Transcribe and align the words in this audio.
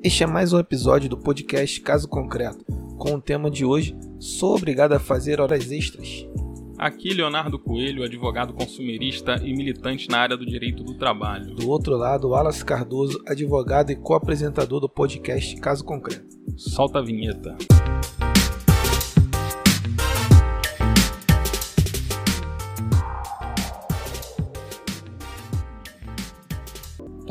Este 0.00 0.24
é 0.24 0.26
mais 0.26 0.52
um 0.52 0.58
episódio 0.58 1.08
do 1.08 1.16
podcast 1.18 1.80
Caso 1.80 2.08
Concreto, 2.08 2.64
com 2.98 3.14
o 3.14 3.20
tema 3.20 3.50
de 3.50 3.64
hoje: 3.64 3.94
Sou 4.18 4.56
obrigado 4.56 4.94
a 4.94 4.98
fazer 4.98 5.40
horas 5.40 5.70
extras. 5.70 6.26
Aqui 6.78 7.12
Leonardo 7.12 7.58
Coelho, 7.58 8.02
advogado 8.02 8.54
consumerista 8.54 9.36
e 9.44 9.52
militante 9.52 10.08
na 10.08 10.18
área 10.18 10.36
do 10.36 10.46
direito 10.46 10.82
do 10.82 10.94
trabalho. 10.94 11.54
Do 11.54 11.68
outro 11.68 11.96
lado, 11.96 12.30
Wallace 12.30 12.64
Cardoso, 12.64 13.22
advogado 13.28 13.92
e 13.92 13.96
co-apresentador 13.96 14.80
do 14.80 14.88
podcast 14.88 15.54
Caso 15.60 15.84
Concreto. 15.84 16.26
Solta 16.56 16.98
a 16.98 17.02
vinheta. 17.02 17.56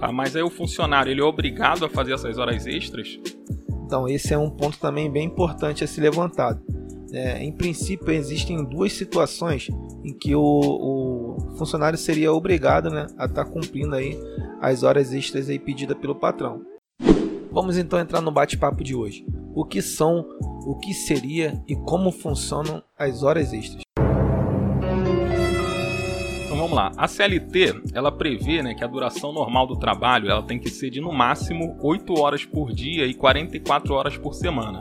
Tá, 0.01 0.11
mas 0.11 0.35
aí 0.35 0.41
o 0.41 0.49
funcionário 0.49 1.11
ele 1.11 1.21
é 1.21 1.23
obrigado 1.23 1.85
a 1.85 1.89
fazer 1.89 2.13
essas 2.13 2.39
horas 2.39 2.65
extras? 2.65 3.19
Então, 3.85 4.07
esse 4.07 4.33
é 4.33 4.37
um 4.37 4.49
ponto 4.49 4.79
também 4.79 5.11
bem 5.11 5.27
importante 5.27 5.83
a 5.83 5.87
ser 5.87 6.01
levantado. 6.01 6.59
É, 7.13 7.43
em 7.43 7.51
princípio, 7.51 8.11
existem 8.11 8.65
duas 8.65 8.93
situações 8.93 9.69
em 10.03 10.11
que 10.17 10.33
o, 10.33 10.41
o 10.41 11.55
funcionário 11.55 11.99
seria 11.99 12.33
obrigado 12.33 12.89
né, 12.89 13.05
a 13.15 13.25
estar 13.25 13.45
tá 13.45 13.45
cumprindo 13.45 13.93
aí 13.93 14.17
as 14.59 14.81
horas 14.81 15.13
extras 15.13 15.49
aí 15.49 15.59
pedidas 15.59 15.97
pelo 15.99 16.15
patrão. 16.15 16.65
Vamos 17.51 17.77
então 17.77 17.99
entrar 17.99 18.21
no 18.21 18.31
bate-papo 18.31 18.83
de 18.83 18.95
hoje. 18.95 19.23
O 19.53 19.63
que 19.63 19.83
são, 19.83 20.25
o 20.65 20.79
que 20.79 20.95
seria 20.95 21.61
e 21.67 21.75
como 21.75 22.11
funcionam 22.11 22.81
as 22.97 23.21
horas 23.21 23.53
extras? 23.53 23.83
Vamos 26.61 26.77
lá. 26.77 26.91
A 26.95 27.07
CLT, 27.07 27.81
ela 27.93 28.11
prevê 28.11 28.61
né, 28.61 28.75
que 28.75 28.83
a 28.83 28.87
duração 28.87 29.33
normal 29.33 29.65
do 29.65 29.75
trabalho 29.75 30.29
ela 30.29 30.43
tem 30.43 30.59
que 30.59 30.69
ser 30.69 30.91
de 30.91 31.01
no 31.01 31.11
máximo 31.11 31.77
8 31.81 32.19
horas 32.19 32.45
por 32.45 32.71
dia 32.71 33.05
e 33.07 33.15
44 33.15 33.93
horas 33.93 34.17
por 34.17 34.33
semana. 34.33 34.79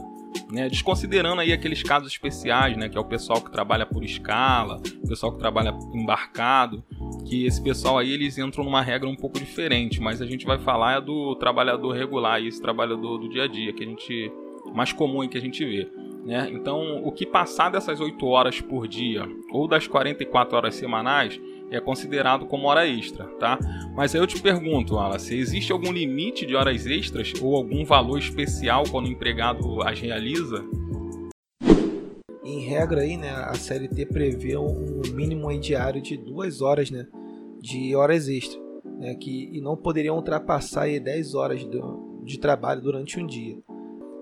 Né, 0.53 0.69
desconsiderando 0.69 1.41
aí 1.41 1.53
aqueles 1.53 1.83
casos 1.83 2.13
especiais, 2.13 2.77
né, 2.77 2.89
que 2.89 2.99
é 2.99 3.01
o 3.01 3.05
pessoal 3.05 3.41
que 3.41 3.51
trabalha 3.51 3.87
por 3.87 4.05
escala, 4.05 4.81
o 5.03 5.09
pessoal 5.09 5.33
que 5.33 5.39
trabalha 5.39 5.77
embarcado, 5.95 6.85
que 7.25 7.47
esse 7.47 7.63
pessoal 7.63 7.99
aí 7.99 8.13
eles 8.13 8.37
entram 8.37 8.65
numa 8.65 8.83
regra 8.83 9.09
um 9.09 9.17
pouco 9.17 9.39
diferente, 9.39 10.01
mas 10.01 10.21
a 10.21 10.27
gente 10.27 10.45
vai 10.45 10.59
falar 10.59 10.99
é 10.99 11.01
do 11.01 11.35
trabalhador 11.37 11.93
regular, 11.93 12.43
esse 12.45 12.61
trabalhador 12.61 13.19
do 13.19 13.29
dia 13.29 13.45
a 13.45 13.49
dia, 13.49 13.73
que 13.73 13.83
a 13.83 13.87
gente 13.87 14.31
mais 14.75 14.93
comum 14.93 15.27
que 15.27 15.39
a 15.39 15.41
gente 15.41 15.65
vê. 15.65 15.89
Né? 16.25 16.51
Então, 16.53 17.03
o 17.03 17.11
que 17.11 17.25
passar 17.25 17.71
dessas 17.71 18.01
8 18.01 18.27
horas 18.27 18.61
por 18.61 18.87
dia 18.87 19.27
ou 19.51 19.67
das 19.67 19.87
44 19.87 20.57
horas 20.57 20.75
semanais 20.75 21.41
é 21.71 21.81
considerado 21.81 22.47
como 22.47 22.67
hora 22.67 22.87
extra, 22.87 23.25
tá? 23.39 23.59
Mas 23.95 24.15
aí 24.15 24.21
eu 24.21 24.27
te 24.27 24.41
pergunto, 24.41 24.95
Wallace, 24.95 25.37
existe 25.37 25.73
algum 25.73 25.93
limite 25.93 26.45
de 26.45 26.55
horas 26.55 26.87
extras 26.87 27.33
ou 27.41 27.57
algum 27.57 27.85
valor 27.85 28.19
especial 28.19 28.85
quando 28.91 29.07
o 29.07 29.11
empregado 29.11 29.83
as 29.83 29.99
realiza? 30.01 30.65
Em 32.45 32.61
regra 32.61 33.03
aí, 33.03 33.17
né, 33.17 33.31
a 33.31 33.55
CLT 33.55 34.07
prevê 34.07 34.57
um 34.57 35.03
mínimo 35.13 35.57
diário 35.61 36.03
de 36.03 36.17
duas 36.17 36.61
horas, 36.61 36.91
né, 36.91 37.07
de 37.61 37.95
horas 37.95 38.29
extras, 38.29 38.61
né, 38.99 39.15
que 39.15 39.51
e 39.53 39.61
não 39.61 39.77
poderiam 39.77 40.17
ultrapassar 40.17 40.83
aí 40.83 40.99
10 40.99 41.35
horas 41.35 41.61
de, 41.61 41.81
de 42.25 42.39
trabalho 42.39 42.81
durante 42.81 43.21
um 43.21 43.27
dia. 43.27 43.57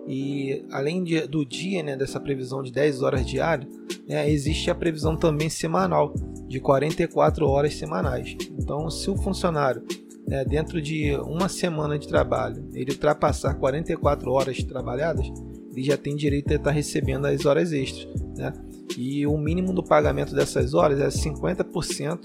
E 0.07 0.65
além 0.71 1.05
de, 1.05 1.27
do 1.27 1.45
dia, 1.45 1.83
né, 1.83 1.97
dessa 1.97 2.19
previsão 2.19 2.63
de 2.63 2.73
10 2.73 3.03
horas 3.03 3.27
diárias, 3.27 3.71
né, 4.07 4.29
existe 4.31 4.71
a 4.71 4.75
previsão 4.75 5.17
também 5.17 5.49
semanal, 5.49 6.13
de 6.49 6.59
44 6.61 7.47
horas 7.47 7.75
semanais. 7.75 8.37
Então, 8.59 8.91
se 8.91 9.11
o 9.11 9.17
funcionário, 9.17 9.83
né, 10.27 10.45
dentro 10.45 10.81
de 10.81 11.15
uma 11.17 11.49
semana 11.49 11.99
de 11.99 12.09
trabalho, 12.09 12.69
ele 12.73 12.93
ultrapassar 12.93 13.55
44 13.55 14.33
horas 14.33 14.63
trabalhadas, 14.63 15.31
ele 15.73 15.83
já 15.83 15.97
tem 15.97 16.17
direito 16.17 16.51
a 16.53 16.57
estar 16.57 16.71
recebendo 16.71 17.27
as 17.27 17.45
horas 17.45 17.73
extras. 17.73 18.09
Né? 18.37 18.53
E 18.97 19.27
o 19.27 19.37
mínimo 19.37 19.73
do 19.73 19.83
pagamento 19.83 20.35
dessas 20.35 20.75
horas 20.75 20.99
é 21.01 21.09
50% 21.09 22.21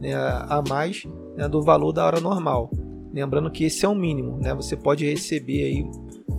né, 0.00 0.14
a 0.14 0.62
mais 0.68 1.04
né, 1.36 1.48
do 1.48 1.60
valor 1.62 1.92
da 1.92 2.06
hora 2.06 2.20
normal. 2.20 2.70
Lembrando 3.12 3.50
que 3.50 3.64
esse 3.64 3.84
é 3.84 3.88
o 3.88 3.94
mínimo, 3.94 4.38
né? 4.38 4.52
Você 4.54 4.76
pode 4.76 5.08
receber 5.08 5.62
aí 5.62 5.86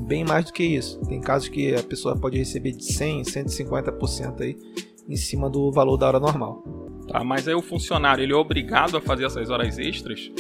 bem 0.06 0.26
mais 0.26 0.46
do 0.46 0.52
que 0.52 0.64
isso. 0.64 1.00
Tem 1.06 1.22
casos 1.22 1.48
que 1.48 1.74
a 1.74 1.82
pessoa 1.82 2.18
pode 2.18 2.38
receber 2.38 2.74
de 2.74 2.84
100, 2.84 3.22
150% 3.22 4.42
aí 4.42 4.58
em 5.08 5.16
cima 5.16 5.50
do 5.50 5.72
valor 5.72 5.96
da 5.96 6.08
hora 6.08 6.20
normal. 6.20 6.64
Tá, 7.08 7.24
mas 7.24 7.48
aí 7.48 7.54
o 7.54 7.62
funcionário 7.62 8.24
ele 8.24 8.34
é 8.34 8.36
obrigado 8.36 8.98
a 8.98 9.02
fazer 9.02 9.26
essas 9.26 9.50
horas 9.50 9.78
extras? 9.78 10.32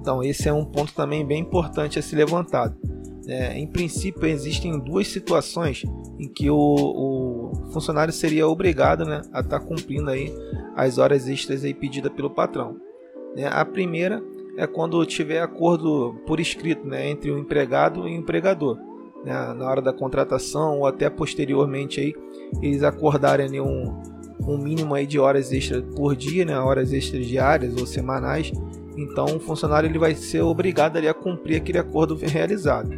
Então 0.00 0.22
esse 0.22 0.48
é 0.48 0.52
um 0.52 0.64
ponto 0.64 0.94
também 0.94 1.24
bem 1.24 1.40
importante 1.40 1.98
a 1.98 2.02
ser 2.02 2.16
levantado. 2.16 2.76
É, 3.26 3.58
em 3.58 3.66
princípio 3.66 4.26
existem 4.26 4.78
duas 4.78 5.06
situações 5.08 5.84
em 6.18 6.26
que 6.32 6.48
o, 6.48 6.56
o 6.56 7.52
funcionário 7.72 8.12
seria 8.12 8.48
obrigado 8.48 9.04
né, 9.04 9.20
a 9.32 9.40
estar 9.40 9.60
tá 9.60 9.60
cumprindo 9.60 10.08
aí 10.08 10.32
as 10.74 10.96
horas 10.96 11.28
extras 11.28 11.62
aí 11.62 11.74
pedidas 11.74 12.10
pelo 12.12 12.30
patrão. 12.30 12.80
É, 13.36 13.46
a 13.46 13.64
primeira 13.66 14.22
é 14.56 14.66
quando 14.66 15.04
tiver 15.04 15.42
acordo 15.42 16.14
por 16.26 16.40
escrito 16.40 16.86
né, 16.86 17.10
entre 17.10 17.30
o 17.30 17.38
empregado 17.38 18.08
e 18.08 18.12
o 18.12 18.16
empregador 18.16 18.78
né, 19.24 19.54
na 19.54 19.68
hora 19.68 19.82
da 19.82 19.92
contratação 19.92 20.78
ou 20.78 20.86
até 20.86 21.10
posteriormente 21.10 22.00
aí 22.00 22.14
eles 22.62 22.82
acordarem 22.82 23.60
um, 23.60 24.00
um 24.46 24.56
mínimo 24.56 24.94
aí 24.94 25.06
de 25.06 25.18
horas 25.18 25.52
extras 25.52 25.82
por 25.94 26.14
dia, 26.14 26.44
né, 26.44 26.58
horas 26.58 26.92
extras 26.92 27.26
diárias 27.26 27.76
ou 27.76 27.86
semanais. 27.86 28.52
Então 28.96 29.36
o 29.36 29.40
funcionário 29.40 29.88
ele 29.88 29.98
vai 29.98 30.14
ser 30.14 30.42
obrigado 30.42 30.96
ali 30.96 31.08
a 31.08 31.14
cumprir 31.14 31.56
aquele 31.56 31.78
acordo 31.78 32.16
realizado. 32.16 32.90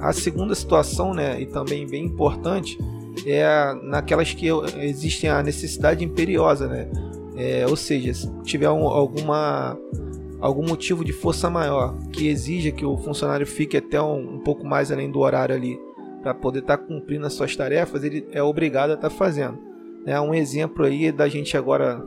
A 0.00 0.12
segunda 0.12 0.54
situação, 0.54 1.12
né, 1.12 1.40
e 1.40 1.46
também 1.46 1.86
bem 1.86 2.04
importante, 2.04 2.78
é 3.26 3.74
naquelas 3.82 4.32
que 4.32 4.46
existem 4.80 5.28
a 5.28 5.42
necessidade 5.42 6.04
imperiosa, 6.04 6.68
né? 6.68 6.88
É, 7.36 7.66
ou 7.68 7.76
seja, 7.76 8.12
se 8.14 8.28
tiver 8.42 8.70
um, 8.70 8.86
alguma 8.88 9.78
algum 10.40 10.66
motivo 10.66 11.04
de 11.04 11.12
força 11.12 11.50
maior 11.50 11.96
que 12.12 12.28
exija 12.28 12.70
que 12.70 12.84
o 12.84 12.96
funcionário 12.96 13.46
fique 13.46 13.76
até 13.76 14.00
um, 14.00 14.36
um 14.36 14.38
pouco 14.38 14.64
mais 14.64 14.90
além 14.92 15.10
do 15.10 15.18
horário 15.20 15.54
ali 15.54 15.78
para 16.22 16.34
poder 16.34 16.60
estar 16.60 16.76
tá 16.76 16.84
cumprindo 16.84 17.26
as 17.26 17.32
suas 17.32 17.54
tarefas, 17.54 18.02
ele 18.04 18.26
é 18.32 18.42
obrigado 18.42 18.90
a 18.90 18.94
estar 18.94 19.08
tá 19.08 19.14
fazendo. 19.14 19.67
É 20.08 20.18
um 20.18 20.34
exemplo 20.34 20.86
aí 20.86 21.12
da 21.12 21.28
gente 21.28 21.54
agora 21.54 22.02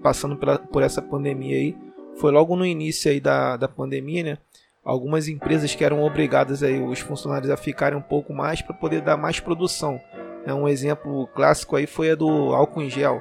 passando 0.00 0.36
pela, 0.36 0.56
por 0.56 0.84
essa 0.84 1.02
pandemia 1.02 1.56
aí, 1.56 1.76
foi 2.16 2.30
logo 2.30 2.54
no 2.54 2.64
início 2.64 3.10
aí 3.10 3.18
da, 3.18 3.56
da 3.56 3.66
pandemia, 3.66 4.22
né? 4.22 4.38
Algumas 4.84 5.26
empresas 5.26 5.74
que 5.74 5.84
eram 5.84 6.02
obrigadas 6.02 6.62
aí 6.62 6.80
os 6.80 7.00
funcionários 7.00 7.50
a 7.50 7.56
ficarem 7.56 7.98
um 7.98 8.02
pouco 8.02 8.32
mais 8.32 8.62
para 8.62 8.74
poder 8.74 9.02
dar 9.02 9.16
mais 9.16 9.40
produção. 9.40 10.00
É 10.46 10.54
um 10.54 10.68
exemplo 10.68 11.26
clássico 11.34 11.74
aí 11.74 11.88
foi 11.88 12.12
a 12.12 12.14
do 12.14 12.54
álcool 12.54 12.82
em 12.82 12.88
gel. 12.88 13.20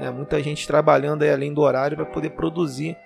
É, 0.00 0.10
muita 0.10 0.42
gente 0.42 0.66
trabalhando 0.66 1.22
aí 1.22 1.30
além 1.30 1.54
do 1.54 1.60
horário 1.60 1.96
para 1.96 2.06
poder 2.06 2.30
produzir 2.30 2.96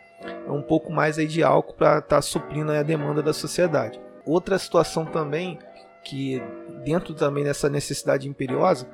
um 0.48 0.62
pouco 0.62 0.90
mais 0.90 1.18
aí 1.18 1.26
de 1.26 1.42
álcool 1.42 1.74
para 1.74 1.98
estar 1.98 2.16
tá 2.16 2.22
suprindo 2.22 2.72
a 2.72 2.82
demanda 2.82 3.22
da 3.22 3.34
sociedade. 3.34 4.00
Outra 4.24 4.58
situação 4.58 5.04
também 5.04 5.58
que 6.02 6.42
dentro 6.82 7.14
também 7.14 7.44
dessa 7.44 7.68
necessidade 7.68 8.28
imperiosa 8.28 8.88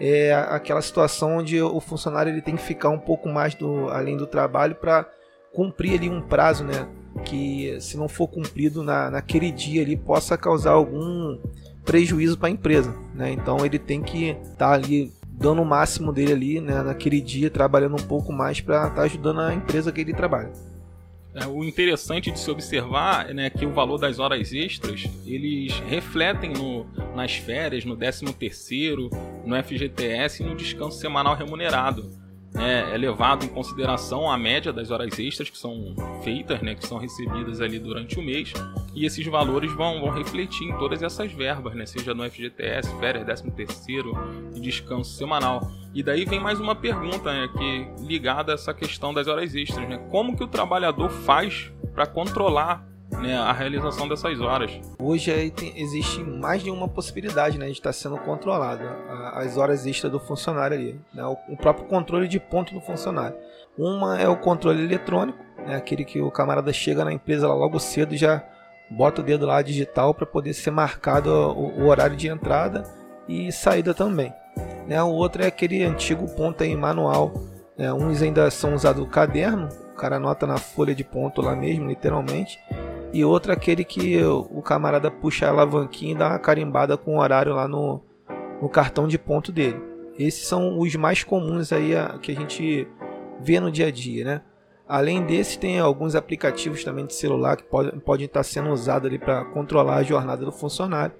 é 0.00 0.34
aquela 0.34 0.82
situação 0.82 1.38
onde 1.38 1.60
o 1.60 1.80
funcionário 1.80 2.32
ele 2.32 2.42
tem 2.42 2.56
que 2.56 2.62
ficar 2.62 2.90
um 2.90 2.98
pouco 2.98 3.28
mais 3.28 3.54
do, 3.54 3.88
além 3.88 4.16
do 4.16 4.26
trabalho 4.26 4.74
para 4.74 5.08
cumprir 5.52 5.94
ali 5.94 6.10
um 6.10 6.20
prazo, 6.20 6.64
né? 6.64 6.86
Que 7.24 7.78
se 7.80 7.96
não 7.96 8.08
for 8.08 8.28
cumprido 8.28 8.82
na, 8.82 9.10
naquele 9.10 9.50
dia 9.50 9.82
ali 9.82 9.96
possa 9.96 10.36
causar 10.36 10.72
algum 10.72 11.38
prejuízo 11.84 12.36
para 12.36 12.48
a 12.48 12.50
empresa, 12.50 12.94
né? 13.14 13.30
Então 13.30 13.64
ele 13.64 13.78
tem 13.78 14.02
que 14.02 14.30
estar 14.30 14.68
tá 14.68 14.72
ali 14.72 15.12
dando 15.38 15.62
o 15.62 15.66
máximo 15.66 16.12
dele 16.12 16.32
ali, 16.32 16.60
né, 16.60 16.82
naquele 16.82 17.20
dia, 17.20 17.50
trabalhando 17.50 17.94
um 17.94 18.06
pouco 18.06 18.32
mais 18.32 18.60
para 18.60 18.84
estar 18.84 18.94
tá 18.94 19.02
ajudando 19.02 19.40
a 19.40 19.54
empresa 19.54 19.92
que 19.92 20.00
ele 20.00 20.14
trabalha. 20.14 20.50
É, 21.36 21.46
o 21.46 21.62
interessante 21.62 22.30
de 22.30 22.38
se 22.40 22.50
observar 22.50 23.30
é 23.30 23.34
né, 23.34 23.50
que 23.50 23.66
o 23.66 23.72
valor 23.72 23.98
das 23.98 24.18
horas 24.18 24.52
extras 24.52 25.04
eles 25.26 25.78
refletem 25.80 26.54
no, 26.54 26.86
nas 27.14 27.36
férias, 27.36 27.84
no 27.84 27.94
13 27.94 28.32
terceiro, 28.32 29.10
no 29.44 29.62
FGTS 29.62 30.42
e 30.42 30.46
no 30.46 30.56
descanso 30.56 30.98
semanal 30.98 31.36
remunerado 31.36 32.25
né, 32.56 32.92
é 32.92 32.96
levado 32.96 33.44
em 33.44 33.48
consideração 33.48 34.30
a 34.30 34.38
média 34.38 34.72
das 34.72 34.90
horas 34.90 35.18
extras 35.18 35.50
que 35.50 35.58
são 35.58 35.94
feitas, 36.24 36.60
né, 36.62 36.74
que 36.74 36.86
são 36.86 36.98
recebidas 36.98 37.60
ali 37.60 37.78
durante 37.78 38.18
o 38.18 38.22
mês, 38.22 38.52
e 38.94 39.04
esses 39.04 39.26
valores 39.26 39.72
vão, 39.74 40.00
vão 40.00 40.10
refletir 40.10 40.66
em 40.66 40.76
todas 40.78 41.02
essas 41.02 41.30
verbas, 41.30 41.74
né, 41.74 41.84
seja 41.84 42.14
no 42.14 42.28
FGTS, 42.28 42.98
férias, 42.98 43.24
13 43.24 43.50
terceiro 43.50 44.12
descanso 44.54 45.12
semanal. 45.12 45.70
E 45.94 46.02
daí 46.02 46.24
vem 46.24 46.40
mais 46.40 46.58
uma 46.58 46.74
pergunta, 46.74 47.32
né, 47.32 47.48
que 47.56 48.04
ligada 48.06 48.52
a 48.52 48.54
essa 48.54 48.72
questão 48.72 49.12
das 49.12 49.28
horas 49.28 49.54
extras, 49.54 49.86
né, 49.88 49.98
como 50.10 50.36
que 50.36 50.42
o 50.42 50.48
trabalhador 50.48 51.10
faz 51.10 51.70
para 51.94 52.06
controlar 52.06 52.86
né, 53.12 53.36
a 53.36 53.52
realização 53.52 54.08
dessas 54.08 54.40
horas. 54.40 54.70
Hoje 54.98 55.32
aí 55.32 55.50
tem, 55.50 55.72
existe 55.80 56.22
mais 56.22 56.62
de 56.62 56.70
uma 56.70 56.88
possibilidade 56.88 57.58
né, 57.58 57.66
de 57.66 57.72
estar 57.72 57.92
sendo 57.92 58.16
controlado 58.18 58.84
as 59.34 59.56
horas 59.56 59.86
extras 59.86 60.10
do 60.10 60.20
funcionário 60.20 60.76
ali, 60.76 61.00
né, 61.14 61.24
o, 61.24 61.36
o, 61.48 61.56
próprio 61.56 61.86
controle 61.86 62.28
de 62.28 62.40
ponto 62.40 62.74
do 62.74 62.80
funcionário. 62.80 63.36
Uma 63.78 64.18
é 64.18 64.28
o 64.28 64.36
controle 64.36 64.82
eletrônico, 64.82 65.38
né, 65.58 65.76
aquele 65.76 66.04
que 66.04 66.20
o 66.20 66.30
camarada 66.30 66.72
chega 66.72 67.04
na 67.04 67.12
empresa 67.12 67.46
logo 67.48 67.78
cedo 67.78 68.14
e 68.14 68.18
já 68.18 68.42
bota 68.90 69.20
o 69.20 69.24
dedo 69.24 69.46
lá 69.46 69.62
digital 69.62 70.14
para 70.14 70.26
poder 70.26 70.54
ser 70.54 70.70
marcado 70.70 71.30
o, 71.30 71.82
o, 71.82 71.86
horário 71.86 72.16
de 72.16 72.28
entrada 72.28 72.84
e 73.28 73.50
saída 73.50 73.92
também. 73.92 74.32
Né? 74.86 75.02
O 75.02 75.10
outro 75.10 75.42
é 75.42 75.46
aquele 75.46 75.82
antigo 75.82 76.28
ponto 76.36 76.62
aí 76.62 76.74
manual. 76.76 77.32
Né? 77.76 77.92
Uns 77.92 78.22
ainda 78.22 78.50
são 78.50 78.74
usados 78.74 79.02
o 79.02 79.08
caderno, 79.08 79.68
o 79.92 79.96
cara 79.96 80.16
anota 80.16 80.46
na 80.46 80.58
folha 80.58 80.94
de 80.94 81.02
ponto 81.02 81.42
lá 81.42 81.56
mesmo, 81.56 81.88
literalmente. 81.88 82.60
E 83.16 83.24
outro 83.24 83.50
aquele 83.50 83.82
que 83.82 84.22
o 84.22 84.60
camarada 84.60 85.10
puxa 85.10 85.46
a 85.46 85.48
alavanquinha 85.48 86.12
e 86.12 86.14
dá 86.14 86.28
uma 86.28 86.38
carimbada 86.38 86.98
com 86.98 87.16
o 87.16 87.18
horário 87.18 87.54
lá 87.54 87.66
no, 87.66 88.02
no 88.60 88.68
cartão 88.68 89.08
de 89.08 89.18
ponto 89.18 89.50
dele. 89.50 89.80
Esses 90.18 90.46
são 90.46 90.78
os 90.78 90.94
mais 90.96 91.24
comuns 91.24 91.72
aí 91.72 91.96
a, 91.96 92.18
que 92.18 92.30
a 92.30 92.34
gente 92.34 92.86
vê 93.40 93.58
no 93.58 93.72
dia 93.72 93.86
a 93.86 93.90
dia, 93.90 94.22
né? 94.22 94.42
Além 94.86 95.24
desse, 95.24 95.58
tem 95.58 95.78
alguns 95.78 96.14
aplicativos 96.14 96.84
também 96.84 97.06
de 97.06 97.14
celular 97.14 97.56
que 97.56 97.62
podem, 97.62 97.98
podem 98.00 98.26
estar 98.26 98.42
sendo 98.42 98.68
usados 98.68 99.08
ali 99.08 99.18
para 99.18 99.46
controlar 99.46 99.96
a 99.96 100.02
jornada 100.02 100.44
do 100.44 100.52
funcionário. 100.52 101.16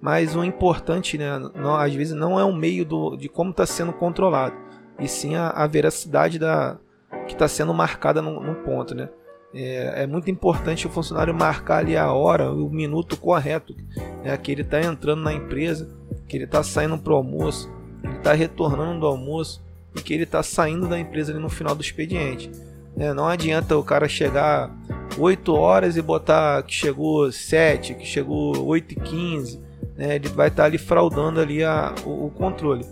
Mas 0.00 0.36
o 0.36 0.44
importante, 0.44 1.18
né, 1.18 1.40
não, 1.56 1.74
às 1.74 1.92
vezes, 1.92 2.14
não 2.14 2.38
é 2.38 2.44
o 2.44 2.52
meio 2.52 2.84
do, 2.84 3.16
de 3.16 3.28
como 3.28 3.50
está 3.50 3.66
sendo 3.66 3.92
controlado, 3.92 4.54
e 4.96 5.08
sim 5.08 5.34
a, 5.34 5.48
a 5.50 5.66
veracidade 5.66 6.38
da, 6.38 6.78
que 7.26 7.32
está 7.32 7.48
sendo 7.48 7.74
marcada 7.74 8.22
no, 8.22 8.40
no 8.40 8.54
ponto. 8.62 8.94
Né? 8.94 9.08
É, 9.54 10.02
é, 10.02 10.06
muito 10.06 10.30
importante 10.30 10.86
o 10.86 10.90
funcionário 10.90 11.34
marcar 11.34 11.78
ali 11.78 11.96
a 11.96 12.10
hora, 12.10 12.50
o 12.50 12.70
minuto 12.70 13.16
correto, 13.16 13.76
né, 14.24 14.36
que 14.36 14.50
ele 14.50 14.62
está 14.62 14.80
entrando 14.80 15.22
na 15.22 15.32
empresa, 15.32 15.88
que 16.26 16.36
ele 16.36 16.44
está 16.44 16.62
saindo 16.62 16.96
para 16.96 17.12
o 17.12 17.16
almoço, 17.16 17.70
que 18.00 18.08
ele 18.08 18.16
está 18.16 18.32
retornando 18.32 19.00
do 19.00 19.06
almoço 19.06 19.62
e 19.94 20.00
que 20.00 20.14
ele 20.14 20.22
está 20.22 20.42
saindo 20.42 20.88
da 20.88 20.98
empresa 20.98 21.32
ali 21.32 21.40
no 21.40 21.50
final 21.50 21.74
do 21.74 21.82
expediente. 21.82 22.50
É, 22.96 23.12
não 23.12 23.26
adianta 23.26 23.76
o 23.76 23.84
cara 23.84 24.08
chegar 24.08 24.70
8 25.18 25.54
horas 25.54 25.96
e 25.96 26.02
botar 26.02 26.62
que 26.62 26.74
chegou 26.74 27.30
7, 27.30 27.94
que 27.94 28.06
chegou 28.06 28.64
8 28.66 28.92
e 28.92 28.96
15. 28.96 29.60
Né? 29.96 30.16
Ele 30.16 30.28
vai 30.28 30.48
estar 30.48 30.62
tá 30.62 30.66
ali 30.66 30.78
fraudando 30.78 31.40
ali 31.40 31.62
a, 31.64 31.94
o, 32.04 32.26
o 32.26 32.30
controle. 32.30 32.84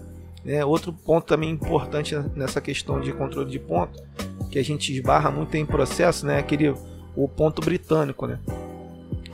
É, 0.44 0.64
outro 0.64 0.92
ponto 0.92 1.26
também 1.26 1.50
importante 1.50 2.16
nessa 2.34 2.60
questão 2.60 3.00
de 3.00 3.12
controle 3.12 3.50
de 3.50 3.58
ponto, 3.58 4.02
que 4.50 4.58
a 4.58 4.64
gente 4.64 4.92
esbarra 4.92 5.30
muito 5.30 5.54
em 5.56 5.66
processo, 5.66 6.26
né? 6.26 6.38
Aquele 6.38 6.74
o 7.14 7.28
ponto 7.28 7.60
britânico, 7.60 8.26
né? 8.26 8.38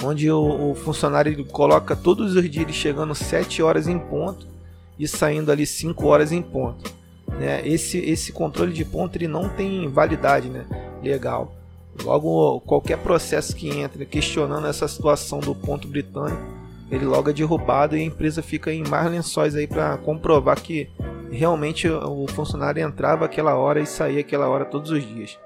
Onde 0.03 0.31
o, 0.31 0.71
o 0.71 0.75
funcionário 0.75 1.45
coloca 1.47 1.95
todos 1.95 2.35
os 2.35 2.51
dias 2.51 2.75
chegando 2.75 3.15
7 3.15 3.63
horas 3.63 3.87
em 3.89 3.99
ponto 3.99 4.47
e 4.99 5.07
saindo 5.07 5.53
ali 5.53 5.65
5 5.65 6.07
horas 6.07 6.33
em 6.33 6.43
ponto 6.43 6.97
né, 7.39 7.67
esse, 7.67 7.99
esse 7.99 8.33
controle 8.33 8.73
de 8.73 8.85
ponto 8.85 9.17
ele 9.17 9.29
não 9.29 9.49
tem 9.49 9.89
validade 9.89 10.49
né, 10.49 10.65
legal. 11.03 11.53
Logo, 12.03 12.61
qualquer 12.61 12.99
processo 12.99 13.57
que 13.57 13.71
entre 13.71 14.05
questionando 14.05 14.67
essa 14.67 14.87
situação 14.87 15.41
do 15.41 15.55
ponto 15.55 15.89
britânico, 15.89 16.43
ele 16.91 17.05
logo 17.05 17.31
é 17.31 17.33
derrubado 17.33 17.97
e 17.97 18.01
a 18.01 18.05
empresa 18.05 18.43
fica 18.43 18.73
em 18.73 18.87
mais 18.89 19.11
lençóis 19.11 19.55
aí 19.55 19.67
para 19.67 19.97
comprovar 19.99 20.61
que 20.61 20.91
realmente 21.31 21.89
o 21.89 22.27
funcionário 22.29 22.83
entrava 22.83 23.25
aquela 23.25 23.57
hora 23.57 23.81
e 23.81 23.87
saía 23.87 24.21
aquela 24.21 24.49
hora 24.49 24.65
todos 24.65 24.91
os 24.91 25.05
dias. 25.07 25.39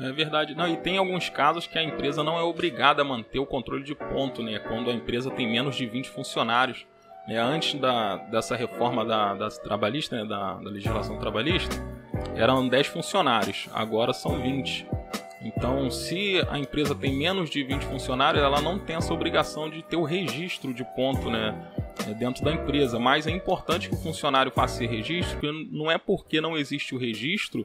É 0.00 0.12
verdade. 0.12 0.54
Não, 0.54 0.68
e 0.68 0.76
tem 0.76 0.98
alguns 0.98 1.28
casos 1.28 1.66
que 1.66 1.78
a 1.78 1.82
empresa 1.82 2.22
não 2.22 2.38
é 2.38 2.42
obrigada 2.42 3.02
a 3.02 3.04
manter 3.04 3.38
o 3.38 3.46
controle 3.46 3.82
de 3.82 3.94
ponto, 3.94 4.42
né? 4.42 4.58
Quando 4.58 4.90
a 4.90 4.92
empresa 4.92 5.30
tem 5.30 5.50
menos 5.50 5.74
de 5.74 5.86
20 5.86 6.10
funcionários. 6.10 6.86
É, 7.28 7.38
antes 7.38 7.80
da, 7.80 8.16
dessa 8.16 8.54
reforma 8.54 9.04
da, 9.04 9.34
da 9.34 9.48
trabalhista, 9.48 10.16
né, 10.16 10.24
da, 10.24 10.54
da, 10.54 10.70
legislação 10.70 11.18
trabalhista, 11.18 11.74
eram 12.36 12.68
10 12.68 12.86
funcionários, 12.86 13.68
agora 13.74 14.12
são 14.12 14.40
20. 14.40 14.86
Então, 15.46 15.88
se 15.90 16.44
a 16.50 16.58
empresa 16.58 16.94
tem 16.94 17.14
menos 17.14 17.48
de 17.48 17.62
20 17.62 17.84
funcionários, 17.84 18.42
ela 18.42 18.60
não 18.60 18.78
tem 18.78 18.96
essa 18.96 19.14
obrigação 19.14 19.70
de 19.70 19.80
ter 19.82 19.96
o 19.96 20.02
registro 20.02 20.74
de 20.74 20.84
ponto 20.96 21.30
né, 21.30 21.72
é, 22.08 22.14
dentro 22.14 22.44
da 22.44 22.52
empresa. 22.52 22.98
Mas 22.98 23.26
é 23.26 23.30
importante 23.30 23.88
que 23.88 23.94
o 23.94 23.98
funcionário 23.98 24.50
faça 24.50 24.82
esse 24.82 24.92
registro, 24.92 25.38
porque 25.38 25.68
não 25.70 25.90
é 25.90 25.98
porque 25.98 26.40
não 26.40 26.56
existe 26.56 26.94
o 26.94 26.98
registro 26.98 27.64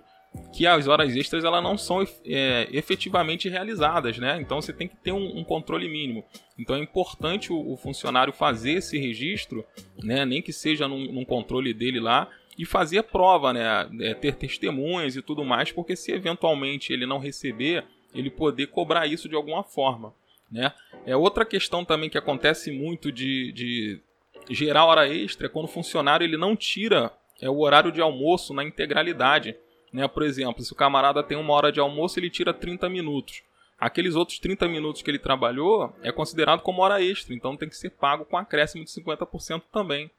que 0.54 0.66
as 0.66 0.88
horas 0.88 1.14
extras 1.16 1.44
elas 1.44 1.62
não 1.62 1.78
são 1.78 2.08
é, 2.26 2.70
efetivamente 2.72 3.50
realizadas, 3.50 4.18
né? 4.18 4.40
Então 4.40 4.62
você 4.62 4.72
tem 4.72 4.88
que 4.88 4.96
ter 4.96 5.12
um, 5.12 5.40
um 5.40 5.44
controle 5.44 5.90
mínimo. 5.90 6.24
Então 6.58 6.76
é 6.76 6.80
importante 6.80 7.52
o, 7.52 7.74
o, 7.74 7.76
funcionário 7.76 8.32
fazer 8.32 8.74
esse 8.74 8.98
registro, 8.98 9.66
né? 10.02 10.26
Nem 10.26 10.42
que 10.42 10.54
seja 10.54 10.88
num, 10.88 11.12
num 11.12 11.26
controle 11.26 11.74
dele 11.74 12.00
lá 12.00 12.30
e 12.58 12.66
fazer 12.66 13.04
prova, 13.04 13.54
né? 13.54 13.90
É, 14.02 14.14
ter 14.14 14.36
testemunhas 14.36 15.16
e 15.16 15.22
tudo 15.22 15.44
mais, 15.44 15.72
porque 15.72 15.96
se 15.96 16.12
eventualmente 16.12 16.92
ele 16.92 17.06
não 17.06 17.18
receber, 17.18 17.86
ele 18.14 18.30
poder 18.30 18.68
cobrar 18.68 19.08
isso 19.08 19.30
de 19.30 19.36
alguma 19.36 19.64
forma, 19.64 20.14
né? 20.52 20.74
É 21.06 21.16
outra 21.16 21.46
questão 21.46 21.84
também 21.84 22.10
que 22.10 22.18
acontece 22.18 22.72
muito 22.72 23.12
de, 23.12 23.52
de 23.54 24.02
gerar 24.50 24.86
hora 24.86 25.08
extra 25.08 25.48
é 25.48 25.50
quando 25.50 25.66
o 25.66 25.70
funcionário 25.70 26.26
ele 26.26 26.38
não 26.38 26.56
tira 26.56 27.12
é 27.42 27.50
o 27.50 27.60
horário 27.60 27.92
de 27.92 28.00
almoço 28.00 28.54
na 28.54 28.64
integralidade. 28.64 29.56
Né? 29.92 30.08
Por 30.08 30.24
exemplo, 30.24 30.64
se 30.64 30.72
o 30.72 30.76
camarada 30.76 31.24
tem 31.24 31.38
uma 31.38 31.54
hora 31.54 31.72
de 31.72 31.80
almoço, 31.80 32.20
ele 32.20 32.30
tira 32.30 32.54
30 32.54 32.88
minutos. 32.88 33.42
Aqueles 33.80 34.16
outros 34.16 34.38
30 34.38 34.68
minutos 34.68 35.02
que 35.02 35.10
ele 35.10 35.18
trabalhou 35.18 35.92
é 36.04 36.12
considerado 36.12 36.62
como 36.62 36.84
hora 36.84 37.02
extra, 37.02 37.34
então 37.34 37.58
tem 37.58 37.68
que 37.68 37.76
ser 37.76 37.90
pago 37.90 38.26
com 38.26 38.38
acréscimo 38.38 38.86
de 38.86 38.92
50% 38.92 39.64
também. 39.74 40.12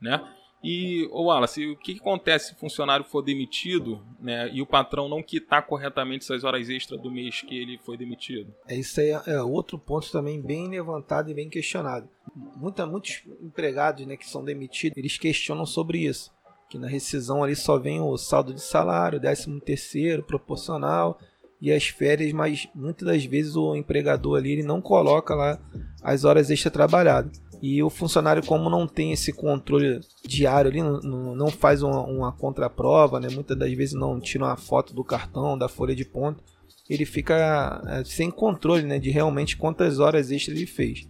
Né? 0.00 0.18
E, 0.62 1.08
Wallace, 1.10 1.66
o 1.66 1.76
que, 1.76 1.98
acontece 1.98 2.48
se 2.48 2.52
o 2.52 2.56
funcionário 2.56 3.04
for 3.04 3.22
demitido 3.22 4.04
né, 4.20 4.50
e 4.52 4.60
o 4.60 4.66
patrão 4.66 5.08
não 5.08 5.22
quitar 5.22 5.66
corretamente 5.66 6.24
essas 6.24 6.44
horas 6.44 6.68
extras 6.68 7.00
do 7.00 7.10
mês 7.10 7.40
que 7.40 7.58
ele 7.58 7.78
foi 7.78 7.96
demitido? 7.96 8.54
É, 8.68 8.76
isso 8.76 9.00
aí 9.00 9.10
é 9.26 9.42
outro 9.42 9.78
ponto 9.78 10.10
também 10.12 10.40
bem 10.40 10.68
levantado 10.68 11.30
e 11.30 11.34
bem 11.34 11.48
questionado. 11.48 12.08
Muita, 12.56 12.86
muitos 12.86 13.22
empregados 13.40 14.06
né, 14.06 14.16
que 14.16 14.28
são 14.28 14.44
demitidos, 14.44 14.98
eles 14.98 15.16
questionam 15.16 15.64
sobre 15.64 15.98
isso 15.98 16.30
que 16.70 16.78
na 16.78 16.86
rescisão 16.86 17.42
ali 17.42 17.56
só 17.56 17.76
vem 17.76 18.00
o 18.00 18.16
saldo 18.16 18.54
de 18.54 18.62
salário, 18.62 19.18
décimo 19.18 19.60
terceiro, 19.60 20.22
proporcional 20.22 21.18
e 21.60 21.72
as 21.72 21.88
férias, 21.88 22.32
mas 22.32 22.68
muitas 22.74 23.06
das 23.06 23.24
vezes 23.24 23.56
o 23.56 23.74
empregador 23.74 24.38
ali 24.38 24.52
ele 24.52 24.62
não 24.62 24.80
coloca 24.80 25.34
lá 25.34 25.60
as 26.00 26.24
horas 26.24 26.48
extra 26.48 26.70
trabalhadas. 26.70 27.42
E 27.62 27.82
o 27.82 27.90
funcionário, 27.90 28.44
como 28.44 28.70
não 28.70 28.86
tem 28.86 29.12
esse 29.12 29.32
controle 29.32 30.00
diário 30.24 30.70
ali, 30.70 30.82
não, 30.82 31.34
não 31.34 31.48
faz 31.48 31.82
uma, 31.82 32.00
uma 32.00 32.32
contraprova, 32.32 33.20
né? 33.20 33.28
muitas 33.30 33.56
das 33.56 33.72
vezes 33.72 33.94
não 33.94 34.18
tira 34.18 34.44
uma 34.44 34.56
foto 34.56 34.94
do 34.94 35.04
cartão, 35.04 35.58
da 35.58 35.68
folha 35.68 35.94
de 35.94 36.04
ponto, 36.04 36.42
ele 36.88 37.04
fica 37.04 37.82
é, 37.86 38.04
sem 38.04 38.30
controle 38.30 38.82
né? 38.84 38.98
de 38.98 39.10
realmente 39.10 39.56
quantas 39.56 39.98
horas 39.98 40.30
extras 40.30 40.56
ele 40.56 40.66
fez. 40.66 41.06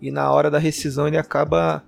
E 0.00 0.10
na 0.10 0.32
hora 0.32 0.50
da 0.50 0.58
rescisão 0.58 1.06
ele 1.06 1.18
acaba 1.18 1.84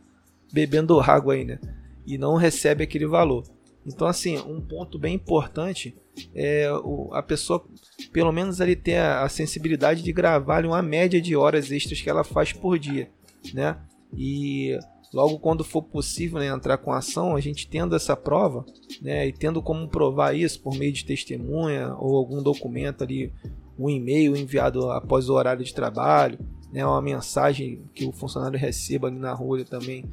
bebendo 0.53 1.01
água 1.01 1.33
aí, 1.33 1.45
né? 1.45 1.59
e 2.07 2.19
não 2.19 2.35
recebe 2.37 2.85
aquele 2.85 3.07
valor. 3.07 3.45
Então, 3.87 4.07
assim, 4.07 4.39
um 4.39 4.61
ponto 4.61 4.99
bem 4.99 5.15
importante 5.15 5.97
é 6.35 6.69
a 7.13 7.23
pessoa, 7.23 7.65
pelo 8.13 8.31
menos, 8.31 8.61
ali 8.61 8.77
ter 8.77 8.99
a, 8.99 9.29
sensibilidade 9.29 10.03
de 10.03 10.13
gravar 10.13 10.65
uma 10.65 10.83
média 10.83 11.21
de 11.21 11.35
horas 11.35 11.71
extras 11.71 12.01
que 12.01 12.09
ela 12.09 12.23
faz 12.23 12.53
por 12.53 12.79
dia, 12.79 13.11
né? 13.53 13.77
E 14.17 14.79
logo 15.13 15.39
quando 15.39 15.65
for 15.65 15.83
possível 15.83 16.39
né, 16.39 16.47
entrar 16.49 16.79
com 16.79 16.93
ação, 16.93 17.37
a 17.37 17.41
gente 17.41 17.69
tendo 17.69 17.95
essa 17.95 18.17
prova, 18.17 18.65
né, 19.01 19.27
e 19.27 19.33
tendo 19.33 19.63
como 19.63 19.89
provar 19.89 20.35
isso 20.35 20.61
por 20.61 20.75
meio 20.75 20.93
de 20.93 21.05
testemunha 21.05 21.95
ou 21.99 22.17
algum 22.17 22.43
documento 22.43 23.05
ali, 23.05 23.33
um 23.79 23.89
e-mail 23.89 24.37
enviado 24.37 24.91
após 24.91 25.29
o 25.29 25.35
horário 25.35 25.65
de 25.65 25.75
trabalho, 25.75 26.39
né, 26.73 26.85
uma 26.85 27.03
mensagem 27.03 27.85
que 27.95 28.07
o 28.07 28.13
funcionário 28.13 28.59
receba 28.59 29.09
ali 29.09 29.19
na 29.19 29.33
rua 29.33 29.65
também 29.65 30.05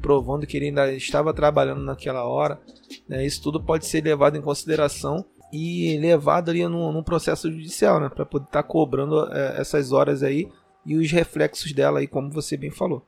provando 0.00 0.46
que 0.46 0.56
ele 0.56 0.66
ainda 0.66 0.92
estava 0.92 1.32
trabalhando 1.34 1.82
naquela 1.82 2.24
hora. 2.24 2.60
Né? 3.08 3.24
Isso 3.26 3.42
tudo 3.42 3.62
pode 3.62 3.86
ser 3.86 4.02
levado 4.02 4.36
em 4.36 4.42
consideração 4.42 5.24
e 5.52 5.96
levado 5.98 6.50
ali 6.50 6.66
num, 6.66 6.92
num 6.92 7.02
processo 7.02 7.50
judicial, 7.50 8.00
né? 8.00 8.08
para 8.08 8.24
poder 8.24 8.46
estar 8.46 8.62
tá 8.62 8.68
cobrando 8.68 9.32
é, 9.32 9.60
essas 9.60 9.92
horas 9.92 10.22
aí 10.22 10.48
e 10.86 10.96
os 10.96 11.10
reflexos 11.10 11.72
dela 11.72 12.00
aí, 12.00 12.06
como 12.06 12.30
você 12.30 12.56
bem 12.56 12.70
falou. 12.70 13.04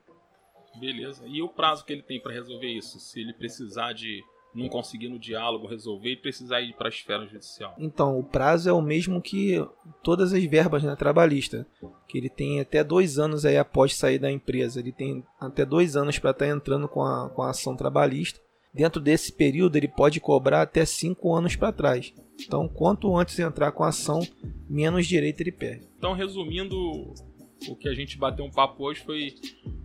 Beleza. 0.79 1.23
E 1.27 1.41
o 1.41 1.49
prazo 1.49 1.85
que 1.85 1.93
ele 1.93 2.01
tem 2.01 2.19
para 2.19 2.33
resolver 2.33 2.67
isso? 2.67 2.99
Se 2.99 3.19
ele 3.19 3.33
precisar 3.33 3.93
de 3.93 4.23
não 4.53 4.67
conseguir 4.67 5.07
no 5.07 5.17
diálogo 5.17 5.67
resolver 5.67 6.11
e 6.11 6.17
precisar 6.17 6.61
ir 6.61 6.73
para 6.73 6.87
a 6.87 6.89
esfera 6.89 7.25
judicial? 7.25 7.75
Então, 7.77 8.19
o 8.19 8.23
prazo 8.23 8.69
é 8.69 8.73
o 8.73 8.81
mesmo 8.81 9.21
que 9.21 9.65
todas 10.03 10.33
as 10.33 10.43
verbas 10.43 10.83
né, 10.83 10.95
trabalhistas, 10.95 11.65
que 12.07 12.17
ele 12.17 12.29
tem 12.29 12.59
até 12.59 12.83
dois 12.83 13.17
anos 13.17 13.45
aí 13.45 13.57
após 13.57 13.95
sair 13.95 14.19
da 14.19 14.31
empresa, 14.31 14.79
ele 14.79 14.91
tem 14.91 15.23
até 15.39 15.65
dois 15.65 15.95
anos 15.95 16.19
para 16.19 16.31
estar 16.31 16.45
tá 16.45 16.51
entrando 16.51 16.87
com 16.87 17.01
a, 17.01 17.29
com 17.29 17.41
a 17.41 17.49
ação 17.49 17.75
trabalhista. 17.75 18.39
Dentro 18.73 19.01
desse 19.01 19.33
período, 19.33 19.75
ele 19.75 19.87
pode 19.87 20.21
cobrar 20.21 20.61
até 20.61 20.85
cinco 20.85 21.35
anos 21.35 21.57
para 21.57 21.73
trás. 21.73 22.13
Então, 22.39 22.69
quanto 22.69 23.15
antes 23.17 23.37
entrar 23.37 23.71
com 23.73 23.83
a 23.83 23.89
ação, 23.89 24.21
menos 24.69 25.05
direito 25.05 25.41
ele 25.41 25.51
perde. 25.51 25.87
Então, 25.97 26.13
resumindo, 26.13 27.13
o 27.67 27.75
que 27.75 27.87
a 27.87 27.93
gente 27.93 28.17
bateu 28.17 28.45
um 28.45 28.51
papo 28.51 28.83
hoje 28.83 29.01
foi 29.01 29.35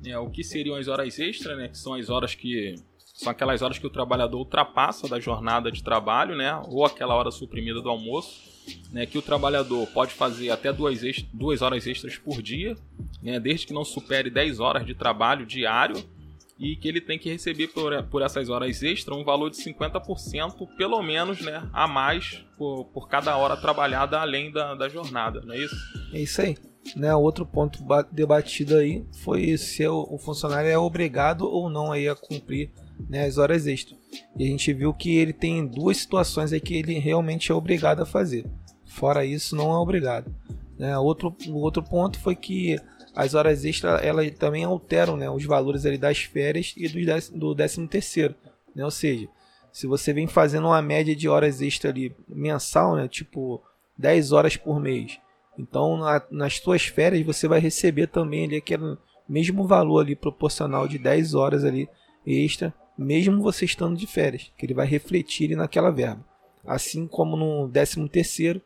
né, 0.03 0.19
o 0.19 0.31
que 0.31 0.43
seriam 0.43 0.77
as 0.77 0.89
horas 0.89 1.19
extras, 1.19 1.57
né, 1.57 1.69
que 1.69 1.79
são 1.79 1.95
as 1.95 2.09
horas 2.09 2.35
que 2.35 2.75
são 3.17 3.31
aquelas 3.31 3.63
horas 3.63 3.79
que 3.79 3.87
o 3.87 3.91
trabalhador 3.91 4.39
ultrapassa 4.39 5.09
da 5.09 5.19
jornada 5.19 5.73
de 5.73 5.83
trabalho, 5.83 6.37
né? 6.37 6.55
Ou 6.69 6.85
aquela 6.85 7.15
hora 7.15 7.31
suprimida 7.31 7.81
do 7.81 7.89
almoço. 7.89 8.55
né, 8.91 9.07
que 9.07 9.17
o 9.17 9.23
trabalhador 9.23 9.87
pode 9.95 10.13
fazer 10.13 10.51
até 10.51 10.73
duas, 10.73 11.01
duas 11.33 11.63
horas 11.63 11.87
extras 11.87 12.19
por 12.19 12.43
dia, 12.43 12.75
né, 13.23 13.39
desde 13.39 13.65
que 13.65 13.73
não 13.73 13.85
supere 13.85 14.29
10 14.29 14.59
horas 14.59 14.85
de 14.85 14.93
trabalho 14.93 15.47
diário, 15.47 16.05
e 16.59 16.75
que 16.75 16.89
ele 16.89 17.01
tem 17.01 17.19
que 17.19 17.31
receber 17.31 17.69
por, 17.69 18.03
por 18.05 18.23
essas 18.23 18.49
horas 18.49 18.83
extras 18.83 19.17
um 19.17 19.25
valor 19.25 19.51
de 19.51 19.57
50% 19.59 20.67
pelo 20.77 21.03
menos 21.03 21.41
né, 21.41 21.69
a 21.73 21.87
mais 21.87 22.45
por, 22.59 22.87
por 22.87 23.09
cada 23.09 23.37
hora 23.37 23.57
trabalhada 23.57 24.19
além 24.19 24.51
da, 24.51 24.75
da 24.75 24.89
jornada, 24.89 25.43
não 25.43 25.55
é 25.55 25.59
isso? 25.59 25.77
É 26.13 26.21
isso 26.21 26.41
aí. 26.41 26.57
Né, 26.95 27.15
outro 27.15 27.45
ponto 27.45 27.83
debatido 28.13 28.77
aí 28.77 29.05
foi 29.23 29.57
se 29.57 29.87
o, 29.87 30.19
funcionário 30.19 30.71
é 30.71 30.79
obrigado 30.79 31.43
ou 31.43 31.69
não 31.69 31.91
aí 31.91 32.09
a 32.09 32.15
cumprir 32.15 32.71
né, 33.09 33.25
as 33.25 33.39
horas 33.39 33.67
extras. 33.67 33.99
E 34.37 34.45
a 34.45 34.47
gente 34.47 34.73
viu 34.73 34.95
que 34.95 35.17
ele 35.17 35.33
tem 35.33 35.67
duas 35.67 35.97
situações 35.97 36.53
aí 36.53 36.61
que 36.61 36.75
ele 36.75 36.99
realmente 36.99 37.51
é 37.51 37.55
obrigado 37.55 38.03
a 38.03 38.07
fazer. 38.07 38.47
Fora 38.87 39.25
isso, 39.25 39.57
não 39.57 39.73
é 39.73 39.77
obrigado. 39.77 40.33
Né? 40.79 40.97
Outro, 40.99 41.35
outro 41.53 41.83
ponto 41.83 42.19
foi 42.21 42.37
que 42.37 42.79
as 43.15 43.35
horas 43.35 43.65
extras 43.65 44.03
elas 44.05 44.31
também 44.33 44.65
alteram 44.65 45.17
né, 45.17 45.29
os 45.29 45.45
valores 45.45 45.87
ali 45.87 45.99
das 45.99 46.19
férias 46.19 46.75
e 46.77 46.87
do, 46.89 47.05
décimo, 47.05 47.39
do 47.39 47.55
décimo 47.55 47.89
terceiro. 47.89 48.35
Né? 48.75 48.85
Ou 48.85 48.91
seja, 48.91 49.29
se 49.73 49.87
você 49.87 50.13
vem 50.13 50.27
fazendo 50.27 50.69
uma 50.69 50.81
média 50.81 51.17
de 51.17 51.29
horas 51.29 51.61
extras 51.61 51.93
ali 51.93 52.15
mensal, 52.29 52.97
né, 52.97 53.09
tipo 53.09 53.63
10 53.99 54.33
horas 54.33 54.57
por 54.57 54.81
mês, 54.81 55.19
então 55.59 55.97
na, 55.97 56.23
nas 56.31 56.59
suas 56.59 56.87
férias 56.87 57.25
você 57.25 57.49
vai 57.49 57.61
receber 57.61 58.07
também 58.09 58.45
ali 58.45 58.57
aquele 58.57 58.97
mesmo 59.29 59.67
valor 59.67 60.01
ali 60.01 60.15
proporcional 60.15 60.87
de 60.87 60.99
10 60.99 61.35
horas 61.35 61.65
ali 61.65 61.89
extra, 62.27 62.75
mesmo 62.97 63.43
você 63.43 63.65
estando 63.65 63.97
de 63.97 64.07
férias, 64.07 64.53
que 64.57 64.67
ele 64.67 64.75
vai 64.75 64.87
refletir 64.87 65.55
naquela 65.57 65.91
verba. 65.91 66.25
Assim 66.65 67.07
como 67.07 67.37
no 67.37 67.69
décimo 67.69 68.09
terceiro, 68.09 68.61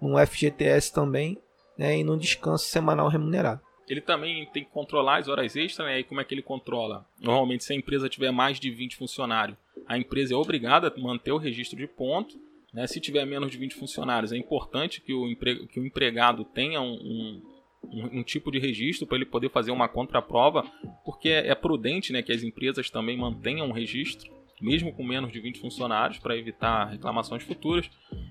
no 0.00 0.18
FGTS 0.26 0.92
também, 0.92 1.38
né, 1.76 1.98
e 1.98 2.04
no 2.04 2.18
descanso 2.18 2.66
semanal 2.66 3.08
remunerado 3.08 3.60
ele 3.92 4.00
também 4.00 4.46
tem 4.46 4.64
que 4.64 4.70
controlar 4.70 5.18
as 5.18 5.28
horas 5.28 5.54
extras, 5.54 5.86
né? 5.86 6.00
E 6.00 6.04
como 6.04 6.20
é 6.20 6.24
que 6.24 6.34
ele 6.34 6.42
controla? 6.42 7.06
Normalmente, 7.20 7.64
se 7.64 7.72
a 7.72 7.76
empresa 7.76 8.08
tiver 8.08 8.30
mais 8.30 8.58
de 8.58 8.70
20 8.70 8.96
funcionários, 8.96 9.58
a 9.86 9.98
empresa 9.98 10.34
é 10.34 10.36
obrigada 10.36 10.88
a 10.88 11.00
manter 11.00 11.32
o 11.32 11.36
registro 11.36 11.76
de 11.76 11.86
ponto. 11.86 12.40
Né? 12.72 12.86
Se 12.86 13.00
tiver 13.00 13.24
menos 13.24 13.50
de 13.50 13.58
20 13.58 13.74
funcionários, 13.74 14.32
é 14.32 14.36
importante 14.36 15.00
que 15.00 15.12
o, 15.12 15.28
empre... 15.28 15.66
que 15.66 15.80
o 15.80 15.86
empregado 15.86 16.44
tenha 16.44 16.80
um, 16.80 17.42
um, 17.84 18.18
um, 18.18 18.22
tipo 18.22 18.50
de 18.50 18.58
registro 18.58 19.06
para 19.06 19.16
ele 19.16 19.26
poder 19.26 19.50
fazer 19.50 19.70
uma 19.70 19.88
contraprova, 19.88 20.64
porque 21.04 21.28
é, 21.28 21.48
é 21.48 21.54
prudente 21.54 22.12
né, 22.12 22.22
que 22.22 22.32
as 22.32 22.42
empresas 22.42 22.90
também 22.90 23.16
mantenham 23.16 23.68
um 23.68 23.72
registro 23.72 24.30
mesmo 24.62 24.92
com 24.92 25.02
menos 25.02 25.32
de 25.32 25.40
20 25.40 25.58
funcionários, 25.58 26.18
para 26.20 26.36
evitar 26.36 26.84
reclamações 26.84 27.42
futuras. 27.42 27.90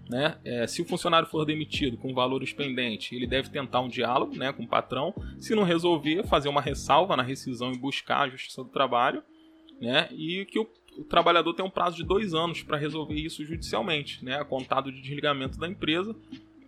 Né? 0.09 0.37
É, 0.45 0.65
se 0.65 0.81
o 0.81 0.85
funcionário 0.85 1.27
for 1.27 1.45
demitido 1.45 1.97
com 1.97 2.13
valores 2.13 2.53
pendentes, 2.53 3.11
ele 3.11 3.27
deve 3.27 3.49
tentar 3.49 3.81
um 3.81 3.89
diálogo 3.89 4.35
né, 4.35 4.53
com 4.53 4.63
o 4.63 4.67
patrão. 4.67 5.13
Se 5.39 5.53
não 5.53 5.63
resolver, 5.63 6.25
fazer 6.25 6.47
uma 6.47 6.61
ressalva 6.61 7.17
na 7.17 7.23
rescisão 7.23 7.73
e 7.73 7.77
buscar 7.77 8.21
a 8.21 8.29
justiça 8.29 8.63
do 8.63 8.69
trabalho. 8.69 9.21
Né? 9.81 10.07
E 10.11 10.45
que 10.45 10.57
o, 10.57 10.67
o 10.97 11.03
trabalhador 11.03 11.53
tem 11.53 11.65
um 11.65 11.69
prazo 11.69 11.97
de 11.97 12.03
dois 12.03 12.33
anos 12.33 12.63
para 12.63 12.77
resolver 12.77 13.15
isso 13.15 13.45
judicialmente, 13.45 14.23
né? 14.23 14.43
contado 14.43 14.91
de 14.91 15.01
desligamento 15.01 15.57
da 15.57 15.67
empresa, 15.67 16.15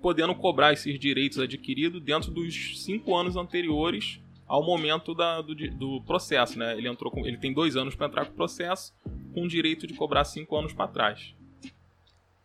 podendo 0.01 0.33
cobrar 0.35 0.73
esses 0.73 0.99
direitos 0.99 1.39
adquiridos 1.39 2.01
dentro 2.01 2.31
dos 2.31 2.83
cinco 2.83 3.15
anos 3.15 3.35
anteriores 3.35 4.19
ao 4.45 4.63
momento 4.63 5.13
da, 5.15 5.41
do, 5.41 5.55
do, 5.55 6.01
processo, 6.01 6.59
né? 6.59 6.77
Ele 6.77 6.87
entrou 6.87 7.09
com, 7.09 7.25
ele 7.25 7.37
tem 7.37 7.53
dois 7.53 7.75
anos 7.75 7.95
para 7.95 8.07
entrar 8.07 8.25
com 8.25 8.33
o 8.33 8.35
processo, 8.35 8.93
com 9.33 9.47
direito 9.47 9.87
de 9.87 9.93
cobrar 9.93 10.25
cinco 10.25 10.57
anos 10.57 10.73
para 10.73 10.87
trás. 10.87 11.33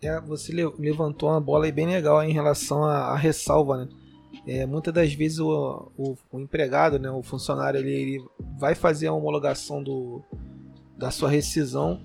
É, 0.00 0.20
você 0.20 0.52
levantou 0.78 1.28
uma 1.28 1.40
bola 1.40 1.64
aí 1.64 1.72
bem 1.72 1.86
legal 1.88 2.22
em 2.22 2.32
relação 2.32 2.84
à, 2.84 3.08
à 3.08 3.16
ressalva, 3.16 3.84
né? 3.84 3.88
É, 4.46 4.64
muitas 4.64 4.94
das 4.94 5.12
vezes 5.12 5.40
o, 5.40 5.90
o, 5.98 6.16
o, 6.30 6.40
empregado, 6.40 6.98
né, 6.98 7.10
o 7.10 7.22
funcionário, 7.22 7.80
ele, 7.80 7.92
ele 7.92 8.24
vai 8.58 8.74
fazer 8.74 9.08
a 9.08 9.12
homologação 9.12 9.82
do, 9.82 10.22
da 10.98 11.10
sua 11.10 11.30
rescisão 11.30 12.00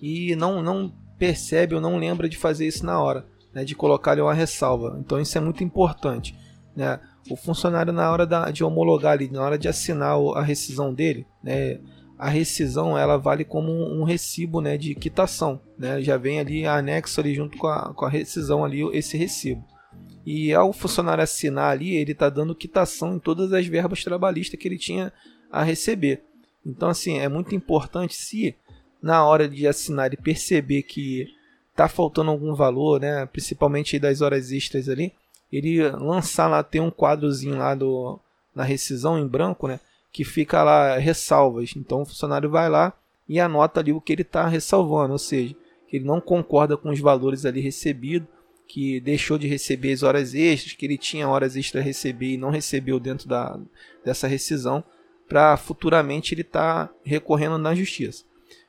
e 0.00 0.34
não, 0.34 0.62
não 0.62 0.92
percebe 1.18 1.74
ou 1.74 1.80
não 1.80 1.98
lembra 1.98 2.28
de 2.28 2.36
fazer 2.36 2.66
isso 2.66 2.86
na 2.86 3.00
hora, 3.00 3.26
né, 3.52 3.64
de 3.64 3.74
colocar 3.74 4.18
uma 4.20 4.32
ressalva. 4.32 4.96
Então 5.00 5.20
isso 5.20 5.36
é 5.36 5.40
muito 5.40 5.62
importante. 5.62 6.34
Né? 6.74 6.98
O 7.30 7.36
funcionário, 7.36 7.92
na 7.92 8.10
hora 8.10 8.26
da, 8.26 8.50
de 8.50 8.64
homologar 8.64 9.12
ali, 9.12 9.28
na 9.30 9.42
hora 9.42 9.58
de 9.58 9.68
assinar 9.68 10.16
a 10.34 10.42
rescisão 10.42 10.94
dele, 10.94 11.26
né, 11.42 11.80
a 12.16 12.28
rescisão 12.28 12.96
ela 12.96 13.16
vale 13.16 13.44
como 13.44 13.70
um, 13.70 14.02
recibo 14.02 14.60
né, 14.60 14.76
de 14.76 14.94
quitação. 14.94 15.60
Né? 15.78 16.00
Já 16.00 16.16
vem 16.16 16.40
ali 16.40 16.66
anexo 16.66 17.20
ali 17.20 17.34
junto 17.34 17.58
com 17.58 17.66
a, 17.66 17.92
com 17.94 18.04
a 18.04 18.08
rescisão 18.08 18.64
ali 18.64 18.82
esse 18.96 19.16
recibo. 19.16 19.64
E 20.26 20.52
ao 20.52 20.72
funcionário 20.72 21.22
assinar 21.22 21.72
ali, 21.72 21.94
ele 21.94 22.12
está 22.12 22.28
dando 22.28 22.54
quitação 22.54 23.14
em 23.14 23.18
todas 23.18 23.52
as 23.52 23.66
verbas 23.66 24.04
trabalhistas 24.04 24.58
que 24.58 24.68
ele 24.68 24.76
tinha 24.76 25.12
a 25.50 25.62
receber. 25.62 26.22
Então, 26.68 26.90
assim, 26.90 27.18
é 27.18 27.28
muito 27.28 27.54
importante 27.54 28.14
se 28.14 28.54
na 29.02 29.24
hora 29.24 29.48
de 29.48 29.66
assinar 29.66 30.06
ele 30.06 30.16
perceber 30.16 30.82
que 30.82 31.26
está 31.70 31.88
faltando 31.88 32.30
algum 32.30 32.54
valor, 32.54 33.00
né, 33.00 33.24
principalmente 33.26 33.98
das 33.98 34.20
horas 34.20 34.52
extras 34.52 34.88
ali, 34.88 35.12
ele 35.50 35.88
lançar 35.90 36.48
lá, 36.48 36.62
tem 36.62 36.80
um 36.80 36.90
quadrozinho 36.90 37.56
lá 37.56 37.74
do, 37.74 38.18
na 38.54 38.64
rescisão 38.64 39.18
em 39.18 39.26
branco, 39.26 39.66
né, 39.66 39.80
que 40.12 40.24
fica 40.24 40.62
lá 40.62 40.98
ressalvas. 40.98 41.72
Então 41.76 42.02
o 42.02 42.04
funcionário 42.04 42.50
vai 42.50 42.68
lá 42.68 42.92
e 43.28 43.40
anota 43.40 43.80
ali 43.80 43.92
o 43.92 44.00
que 44.00 44.12
ele 44.12 44.22
está 44.22 44.46
ressalvando, 44.46 45.12
ou 45.12 45.18
seja, 45.18 45.54
que 45.88 45.96
ele 45.96 46.04
não 46.04 46.20
concorda 46.20 46.76
com 46.76 46.90
os 46.90 47.00
valores 47.00 47.46
ali 47.46 47.60
recebidos, 47.60 48.28
que 48.66 49.00
deixou 49.00 49.38
de 49.38 49.48
receber 49.48 49.92
as 49.92 50.02
horas 50.02 50.34
extras, 50.34 50.74
que 50.74 50.84
ele 50.84 50.98
tinha 50.98 51.26
horas 51.26 51.56
extras 51.56 51.82
a 51.82 51.86
receber 51.86 52.34
e 52.34 52.36
não 52.36 52.50
recebeu 52.50 53.00
dentro 53.00 53.26
da, 53.26 53.58
dessa 54.04 54.26
rescisão, 54.26 54.84
para 55.28 55.56
futuramente 55.56 56.34
ele 56.34 56.42
estar 56.42 56.86
tá 56.86 56.94
recorrendo 57.04 57.58
na 57.58 57.74
justiça. 57.74 58.24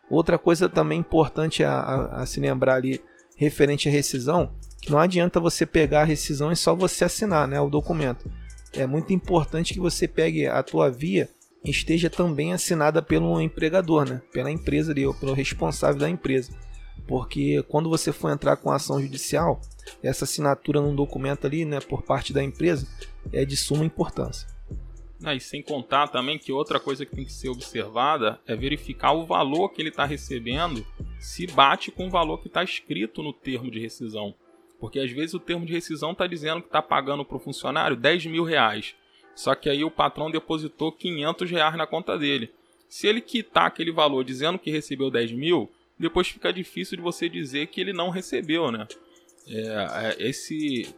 Outra 0.10 0.38
coisa 0.38 0.68
também 0.68 1.00
importante 1.00 1.64
a, 1.64 1.72
a, 1.72 2.22
a 2.22 2.26
se 2.26 2.40
lembrar 2.40 2.76
ali 2.76 3.02
referente 3.36 3.88
à 3.88 3.92
rescisão, 3.92 4.52
que 4.82 4.92
não 4.92 5.00
adianta 5.00 5.40
você 5.40 5.66
pegar 5.66 6.02
a 6.02 6.06
rescisão 6.06 6.52
e 6.52 6.56
só 6.56 6.76
você 6.76 7.06
assinar 7.06 7.48
né, 7.48 7.60
o 7.60 7.70
documento 7.70 8.30
é 8.74 8.86
muito 8.86 9.14
importante 9.14 9.74
que 9.74 9.80
você 9.80 10.08
pegue 10.08 10.48
a 10.48 10.62
tua 10.62 10.90
via 10.90 11.30
esteja 11.64 12.10
também 12.10 12.54
assinada 12.54 13.02
pelo 13.02 13.42
empregador, 13.42 14.08
né? 14.08 14.22
pela 14.32 14.50
empresa 14.50 14.92
ali, 14.92 15.06
ou 15.06 15.14
pelo 15.14 15.34
responsável 15.34 16.00
da 16.00 16.10
empresa. 16.10 16.54
Porque 17.06 17.64
quando 17.68 17.90
você 17.90 18.14
for 18.14 18.32
entrar 18.32 18.56
com 18.56 18.72
ação 18.72 19.02
judicial, 19.02 19.60
essa 20.02 20.24
assinatura 20.24 20.80
num 20.80 20.96
documento 20.96 21.46
ali, 21.46 21.66
né, 21.66 21.82
por 21.82 22.04
parte 22.04 22.32
da 22.32 22.42
empresa, 22.42 22.88
é 23.34 23.44
de 23.44 23.58
suma 23.58 23.84
importância. 23.84 24.48
Ah, 25.24 25.36
e 25.36 25.40
sem 25.40 25.62
contar 25.62 26.08
também 26.08 26.38
que 26.38 26.52
outra 26.52 26.80
coisa 26.80 27.06
que 27.06 27.16
tem 27.16 27.26
que 27.26 27.34
ser 27.34 27.50
observada 27.50 28.40
é 28.48 28.56
verificar 28.56 29.12
o 29.12 29.26
valor 29.26 29.70
que 29.70 29.82
ele 29.82 29.90
está 29.90 30.06
recebendo 30.06 30.86
se 31.20 31.46
bate 31.46 31.92
com 31.92 32.08
o 32.08 32.10
valor 32.10 32.38
que 32.40 32.48
está 32.48 32.64
escrito 32.64 33.22
no 33.22 33.34
termo 33.34 33.70
de 33.70 33.80
rescisão. 33.80 34.34
Porque 34.80 35.00
às 35.00 35.12
vezes 35.12 35.34
o 35.34 35.40
termo 35.40 35.66
de 35.66 35.74
rescisão 35.74 36.14
está 36.14 36.26
dizendo 36.26 36.62
que 36.62 36.68
está 36.68 36.82
pagando 36.82 37.26
para 37.26 37.36
o 37.36 37.40
funcionário 37.40 37.98
10 37.98 38.28
mil 38.28 38.46
reais. 38.46 38.96
Só 39.36 39.54
que 39.56 39.70
aí 39.70 39.84
o 39.84 39.92
patrão 39.92 40.32
depositou 40.32 40.92
500 40.92 41.52
reais 41.52 41.76
na 41.76 41.86
conta 41.86 42.18
dele. 42.18 42.50
Se 42.88 43.06
ele 43.08 43.22
quitar 43.22 43.68
aquele 43.68 43.92
valor 43.92 44.24
dizendo 44.24 44.58
que 44.58 44.72
recebeu 44.72 45.12
10 45.12 45.34
mil, 45.34 45.70
depois 45.98 46.30
fica 46.30 46.52
difícil 46.52 46.98
de 46.98 47.04
você 47.04 47.28
dizer 47.28 47.68
que 47.68 47.82
ele 47.82 47.92
não 47.92 48.10
recebeu, 48.10 48.72
né? 48.72 48.88
É, 49.48 50.16
é, 50.20 50.28
esse, 50.28 50.94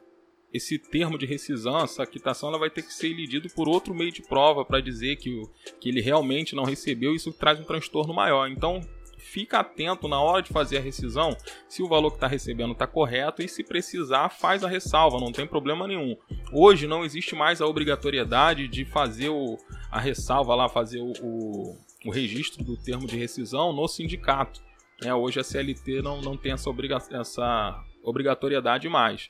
esse 0.53 0.77
termo 0.77 1.17
de 1.17 1.25
rescisão, 1.25 1.79
essa 1.79 2.05
quitação, 2.05 2.49
ela 2.49 2.59
vai 2.59 2.69
ter 2.69 2.81
que 2.81 2.93
ser 2.93 3.07
elidido 3.07 3.49
por 3.49 3.69
outro 3.69 3.93
meio 3.93 4.11
de 4.11 4.21
prova 4.21 4.65
para 4.65 4.81
dizer 4.81 5.15
que, 5.15 5.41
que 5.79 5.89
ele 5.89 6.01
realmente 6.01 6.55
não 6.55 6.63
recebeu. 6.63 7.15
Isso 7.15 7.31
traz 7.31 7.59
um 7.59 7.63
transtorno 7.63 8.13
maior. 8.13 8.49
Então, 8.49 8.81
fica 9.21 9.59
atento 9.59 10.07
na 10.07 10.19
hora 10.19 10.41
de 10.41 10.49
fazer 10.49 10.77
a 10.77 10.81
rescisão 10.81 11.37
se 11.69 11.81
o 11.81 11.87
valor 11.87 12.11
que 12.11 12.17
está 12.17 12.27
recebendo 12.27 12.73
está 12.73 12.85
correto 12.85 13.41
e 13.41 13.47
se 13.47 13.63
precisar 13.63 14.29
faz 14.29 14.63
a 14.63 14.67
ressalva, 14.67 15.19
não 15.19 15.31
tem 15.31 15.47
problema 15.47 15.87
nenhum. 15.87 16.17
Hoje 16.51 16.87
não 16.87 17.05
existe 17.05 17.35
mais 17.35 17.61
a 17.61 17.65
obrigatoriedade 17.67 18.67
de 18.67 18.83
fazer 18.83 19.29
o, 19.29 19.57
a 19.89 19.99
ressalva 19.99 20.55
lá, 20.55 20.67
fazer 20.67 20.99
o, 20.99 21.13
o, 21.21 21.77
o 22.05 22.11
registro 22.11 22.63
do 22.63 22.75
termo 22.75 23.07
de 23.07 23.15
rescisão 23.15 23.71
no 23.71 23.87
sindicato. 23.87 24.61
É, 25.03 25.13
hoje 25.13 25.39
a 25.39 25.43
CLT 25.43 26.01
não, 26.01 26.21
não 26.21 26.35
tem 26.35 26.51
essa, 26.51 26.69
obriga 26.69 26.97
essa 27.11 27.83
obrigatoriedade 28.03 28.89
mais. 28.89 29.29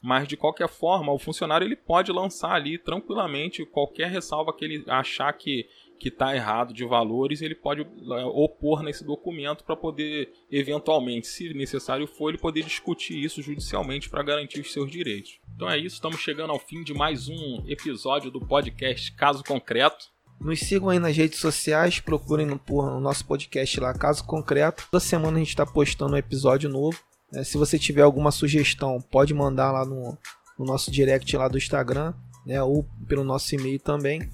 Mas 0.00 0.28
de 0.28 0.36
qualquer 0.36 0.68
forma, 0.68 1.12
o 1.12 1.18
funcionário 1.18 1.66
ele 1.66 1.76
pode 1.76 2.12
lançar 2.12 2.52
ali 2.52 2.78
tranquilamente 2.78 3.66
qualquer 3.66 4.08
ressalva 4.08 4.52
que 4.52 4.64
ele 4.64 4.84
achar 4.88 5.32
que 5.32 5.66
que 5.98 6.08
está 6.08 6.34
errado 6.34 6.72
de 6.72 6.84
valores, 6.84 7.42
ele 7.42 7.54
pode 7.54 7.82
é, 7.82 8.24
opor 8.26 8.82
nesse 8.82 9.04
documento 9.04 9.64
para 9.64 9.76
poder, 9.76 10.30
eventualmente, 10.50 11.26
se 11.26 11.52
necessário 11.52 12.06
for, 12.06 12.28
ele 12.28 12.38
poder 12.38 12.62
discutir 12.62 13.22
isso 13.22 13.42
judicialmente 13.42 14.08
para 14.08 14.22
garantir 14.22 14.60
os 14.60 14.72
seus 14.72 14.90
direitos. 14.90 15.40
Então 15.54 15.68
é 15.68 15.76
isso, 15.76 15.96
estamos 15.96 16.20
chegando 16.20 16.52
ao 16.52 16.58
fim 16.58 16.82
de 16.82 16.94
mais 16.94 17.28
um 17.28 17.64
episódio 17.66 18.30
do 18.30 18.40
podcast 18.40 19.12
Caso 19.16 19.42
Concreto. 19.42 20.06
Nos 20.40 20.60
sigam 20.60 20.88
aí 20.88 21.00
nas 21.00 21.16
redes 21.16 21.40
sociais, 21.40 21.98
procurem 21.98 22.46
no, 22.46 22.60
no 22.68 23.00
nosso 23.00 23.26
podcast 23.26 23.80
lá, 23.80 23.92
Caso 23.92 24.24
Concreto. 24.24 24.86
Toda 24.88 25.00
semana 25.00 25.36
a 25.36 25.40
gente 25.40 25.48
está 25.48 25.66
postando 25.66 26.14
um 26.14 26.18
episódio 26.18 26.70
novo. 26.70 26.96
É, 27.32 27.44
se 27.44 27.58
você 27.58 27.78
tiver 27.78 28.02
alguma 28.02 28.30
sugestão, 28.30 29.00
pode 29.00 29.34
mandar 29.34 29.70
lá 29.70 29.84
no, 29.84 30.16
no 30.58 30.64
nosso 30.64 30.90
direct 30.90 31.36
lá 31.36 31.48
do 31.48 31.58
Instagram, 31.58 32.14
né, 32.44 32.62
ou 32.62 32.86
pelo 33.06 33.24
nosso 33.24 33.54
e-mail 33.54 33.78
também. 33.78 34.28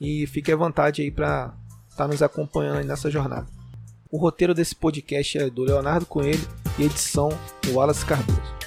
E 0.00 0.26
fique 0.26 0.50
à 0.52 0.56
vontade 0.56 1.02
aí 1.02 1.10
para 1.10 1.54
estar 1.90 2.04
tá 2.04 2.08
nos 2.08 2.22
acompanhando 2.22 2.84
nessa 2.84 3.10
jornada. 3.10 3.46
O 4.10 4.16
roteiro 4.16 4.54
desse 4.54 4.74
podcast 4.74 5.36
é 5.36 5.50
do 5.50 5.64
Leonardo 5.64 6.06
Coelho 6.06 6.48
e 6.78 6.84
edição 6.84 7.28
do 7.62 7.74
Wallace 7.74 8.06
Cardoso. 8.06 8.57